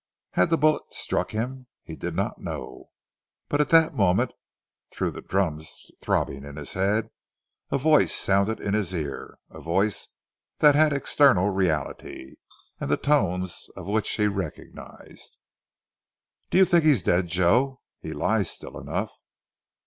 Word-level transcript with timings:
Had 0.31 0.49
the 0.49 0.57
bullet 0.57 0.91
struck 0.91 1.29
him? 1.29 1.67
He 1.83 1.95
did 1.95 2.15
not 2.15 2.41
know, 2.41 2.89
but 3.49 3.61
at 3.61 3.69
that 3.69 3.93
moment 3.93 4.33
through 4.91 5.11
the 5.11 5.21
drums 5.21 5.91
throbbing 6.01 6.43
in 6.43 6.55
his 6.55 6.73
head, 6.73 7.11
a 7.69 7.77
voice 7.77 8.11
sounded 8.11 8.59
in 8.59 8.73
his 8.73 8.95
ears, 8.95 9.35
a 9.51 9.61
voice 9.61 10.07
that 10.57 10.73
had 10.73 10.91
external 10.91 11.51
reality, 11.51 12.33
and 12.79 12.89
the 12.89 12.97
tones 12.97 13.69
of 13.77 13.85
which 13.87 14.09
he 14.15 14.25
recognized. 14.25 15.37
"Do 16.49 16.57
you 16.57 16.65
think 16.65 16.83
he's 16.83 17.03
dead, 17.03 17.27
Joe? 17.27 17.81
He 17.99 18.11
lies 18.11 18.49
still 18.49 18.79
enough." 18.79 19.13